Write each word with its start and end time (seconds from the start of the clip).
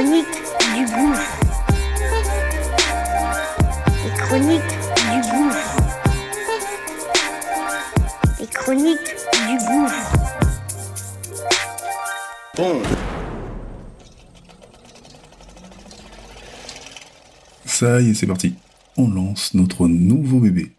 chroniques 0.00 0.42
du 0.74 0.84
gouffre. 0.94 1.40
Les 4.02 4.10
chroniques 4.16 4.74
du 5.12 5.20
gouffre. 5.30 5.76
Les 8.40 8.46
chroniques 8.46 9.16
du 9.46 9.56
gouffre. 9.66 10.12
Ça 17.66 18.00
y 18.00 18.10
est, 18.10 18.14
c'est 18.14 18.26
parti. 18.26 18.54
On 18.96 19.10
lance 19.10 19.52
notre 19.52 19.86
nouveau 19.86 20.40
bébé. 20.40 20.72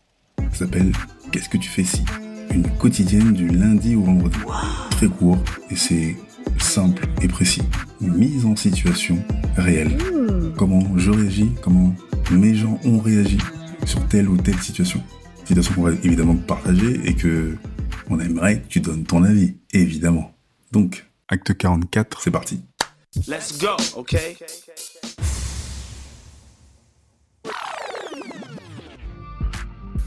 Ça 0.52 0.60
s'appelle 0.60 0.92
Qu'est-ce 1.32 1.50
que 1.50 1.58
tu 1.58 1.70
fais 1.70 1.84
si? 1.84 2.04
Une 2.50 2.68
quotidienne 2.78 3.34
du 3.34 3.48
lundi 3.48 3.96
au 3.96 4.02
vendredi. 4.02 4.40
Très 4.90 5.08
court 5.08 5.38
et 5.70 5.76
c'est 5.76 6.16
simple 6.60 7.08
et 7.22 7.28
précis. 7.28 7.62
Mise 8.00 8.46
en 8.46 8.56
situation 8.56 9.18
réelle. 9.56 9.98
Comment 10.58 10.98
je 10.98 11.12
réagis, 11.12 11.52
comment 11.62 11.94
mes 12.32 12.56
gens 12.56 12.80
ont 12.86 13.00
réagi 13.00 13.38
sur 13.86 14.08
telle 14.08 14.30
ou 14.30 14.38
telle 14.38 14.60
situation. 14.60 15.02
Situation 15.46 15.74
qu'on 15.74 15.84
va 15.84 15.92
évidemment 16.04 16.36
partager 16.36 17.00
et 17.04 17.14
que 17.14 17.56
on 18.10 18.20
aimerait 18.20 18.62
que 18.62 18.68
tu 18.68 18.80
donnes 18.80 19.04
ton 19.04 19.24
avis, 19.24 19.56
évidemment. 19.74 20.34
Donc, 20.72 21.08
acte 21.28 21.56
44, 21.56 22.22
c'est 22.22 22.32
parti. 22.32 22.62
Let's 23.28 23.58
go, 23.60 23.76
okay? 23.96 24.38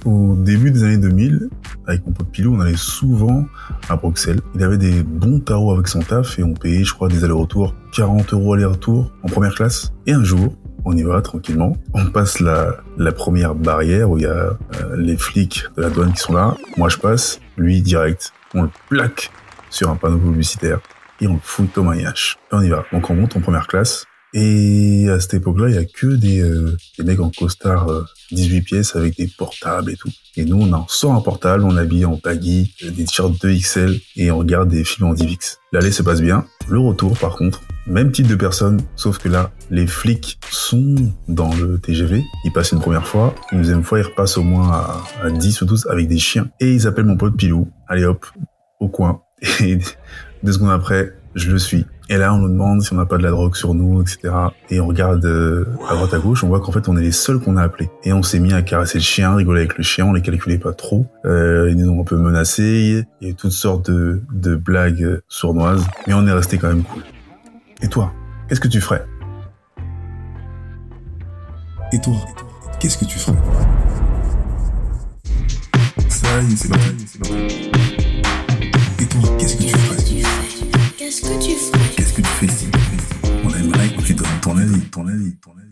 Au 0.04 0.34
début 0.37 0.70
des 0.70 0.82
années 0.84 0.98
2000, 0.98 1.48
avec 1.87 2.06
mon 2.06 2.12
pote 2.12 2.29
Pilou, 2.30 2.55
on 2.56 2.61
allait 2.61 2.77
souvent 2.77 3.47
à 3.88 3.97
Bruxelles. 3.97 4.41
Il 4.55 4.62
avait 4.62 4.79
des 4.79 5.02
bons 5.02 5.41
tarots 5.41 5.73
avec 5.73 5.88
son 5.88 6.01
taf 6.01 6.38
et 6.38 6.43
on 6.43 6.55
payait, 6.55 6.84
je 6.84 6.93
crois, 6.95 7.09
des 7.09 7.24
allers-retours, 7.24 7.74
40 7.93 8.33
euros 8.33 8.55
aller-retour 8.55 9.12
en 9.23 9.29
première 9.29 9.55
classe. 9.55 9.93
Et 10.07 10.12
un 10.12 10.24
jour, 10.24 10.54
on 10.85 10.96
y 10.96 11.02
va 11.02 11.21
tranquillement. 11.23 11.76
On 11.95 12.07
passe 12.07 12.41
la, 12.41 12.76
première 13.13 13.54
barrière 13.54 14.10
où 14.10 14.18
il 14.18 14.24
y 14.24 14.26
a 14.26 14.30
euh, 14.30 14.57
les 14.96 15.16
flics 15.16 15.65
de 15.76 15.82
la 15.82 15.91
douane 15.91 16.13
qui 16.13 16.21
sont 16.21 16.35
là. 16.35 16.57
Moi, 16.76 16.88
je 16.88 16.99
passe, 16.99 17.41
lui 17.57 17.80
direct. 17.80 18.32
On 18.54 18.63
le 18.63 18.71
plaque 18.88 19.30
sur 19.71 19.91
un 19.91 19.96
panneau 19.96 20.19
publicitaire 20.19 20.80
et 21.21 21.26
on 21.26 21.35
le 21.35 21.41
fout 21.43 21.76
au 21.79 21.82
maillage. 21.82 22.38
Et 22.52 22.54
on 22.54 22.60
y 22.60 22.69
va. 22.69 22.85
Donc 22.93 23.10
on 23.10 23.15
monte 23.15 23.37
en 23.37 23.41
première 23.41 23.66
classe. 23.66 24.07
Et 24.37 25.09
à 25.10 25.21
cette 25.21 25.35
époque-là, 25.35 25.68
il 25.68 25.77
y 25.77 25.79
a 25.79 25.85
que 25.85 26.09
des, 26.09 26.43
euh, 26.43 26.77
des 26.99 27.04
mecs 27.04 27.21
en 27.21 27.30
costard 27.30 27.88
euh, 27.88 28.04
18 28.32 28.63
pièces 28.63 28.96
avec 28.96 29.16
des 29.16 29.29
portables 29.29 29.93
et 29.93 29.96
tout. 29.96 30.10
Et 30.37 30.45
nous, 30.45 30.60
on 30.60 30.73
en 30.73 30.88
sort 30.88 31.13
un 31.13 31.21
portable, 31.21 31.63
on 31.63 31.76
habille 31.76 32.04
en 32.04 32.18
baggy, 32.23 32.74
euh, 32.82 32.91
des 32.91 33.04
t-shirts 33.04 33.41
2XL 33.41 34.02
et 34.16 34.32
on 34.32 34.38
regarde 34.38 34.71
des 34.71 34.82
films 34.82 35.07
en 35.07 35.15
DivX. 35.15 35.60
L'aller 35.71 35.93
se 35.93 36.02
passe 36.02 36.21
bien. 36.21 36.46
Le 36.68 36.80
retour, 36.80 37.16
par 37.16 37.37
contre, 37.37 37.60
même 37.87 38.10
type 38.10 38.26
de 38.26 38.35
personne, 38.35 38.80
sauf 38.96 39.18
que 39.18 39.29
là, 39.29 39.52
les 39.71 39.87
flics 39.87 40.41
sont 40.51 40.96
dans 41.29 41.54
le 41.54 41.79
TGV. 41.79 42.24
Ils 42.45 42.52
passent 42.52 42.73
une 42.73 42.80
première 42.80 43.07
fois, 43.07 43.37
une 43.52 43.59
deuxième 43.59 43.85
fois, 43.85 44.01
ils 44.01 44.07
repassent 44.07 44.37
au 44.37 44.43
moins 44.43 44.73
à, 44.73 45.04
à 45.23 45.30
10 45.30 45.63
ou 45.63 45.66
12 45.66 45.87
avec 45.91 46.09
des 46.09 46.19
chiens. 46.19 46.48
Et 46.59 46.73
ils 46.73 46.88
appellent 46.88 47.04
mon 47.04 47.16
pote 47.16 47.37
Pilou. 47.37 47.71
Allez 47.87 48.04
hop, 48.04 48.26
au 48.80 48.88
coin. 48.88 49.23
Et 49.60 49.79
deux 50.43 50.52
secondes 50.52 50.71
après, 50.71 51.13
je 51.35 51.51
le 51.51 51.59
suis. 51.59 51.87
Et 52.10 52.16
là, 52.16 52.35
on 52.35 52.38
nous 52.38 52.49
demande 52.49 52.82
si 52.82 52.93
on 52.93 52.96
n'a 52.96 53.07
pas 53.07 53.16
de 53.16 53.23
la 53.23 53.30
drogue 53.30 53.57
sur 53.57 53.74
nous, 53.74 54.02
etc. 54.02 54.32
Et 54.71 54.79
on 54.80 54.87
regarde 54.87 55.24
euh, 55.24 55.66
à 55.88 55.95
droite 55.95 56.13
à 56.13 56.18
gauche, 56.18 56.45
on 56.45 56.49
voit 56.49 56.60
qu'en 56.60 56.71
fait, 56.71 56.88
on 56.88 56.96
est 56.96 57.02
les 57.02 57.13
seuls 57.13 57.41
qu'on 57.41 57.57
a 57.57 57.63
appelés. 57.63 57.91
Et 58.04 58.13
on 58.13 58.23
s'est 58.23 58.41
mis 58.41 58.52
à 58.52 58.63
caresser 58.63 58.99
le 58.99 59.04
chien, 59.04 59.35
rigoler 59.35 59.60
avec 59.60 59.79
le 59.79 59.85
chien, 59.85 60.04
on 60.04 60.13
les 60.13 60.21
calculait 60.21 60.59
pas 60.59 60.73
trop. 60.73 61.07
Euh, 61.24 61.71
ils 61.71 61.76
nous 61.76 61.91
ont 61.91 62.02
un 62.02 62.04
peu 62.04 62.16
menacés, 62.16 63.04
il 63.21 63.29
y 63.29 63.30
a 63.30 63.35
toutes 63.35 63.52
sortes 63.52 63.91
de, 63.91 64.22
de 64.32 64.54
blagues 64.54 65.21
sournoises, 65.28 65.87
mais 66.06 66.15
on 66.15 66.26
est 66.26 66.32
resté 66.32 66.59
quand 66.59 66.69
même 66.69 66.82
cool. 66.82 67.03
Et 67.82 67.88
toi, 67.88 68.12
qu'est-ce 68.48 68.60
que 68.60 68.69
tu 68.69 68.81
ferais? 68.81 69.04
Et 71.93 72.00
toi, 72.00 72.15
qu'est-ce 72.81 72.98
que 72.98 73.04
tu 73.04 73.19
ferais? 73.19 73.37
Ça 76.08 76.28
c'est 76.56 76.69
c'est. 77.06 77.83
Tu 84.04 84.15
donnes 84.15 84.26
ton 84.42 84.56
avis, 84.59 84.81
ton 84.91 85.06
avis, 85.09 85.34
ton 85.37 85.53
avis. 85.53 85.63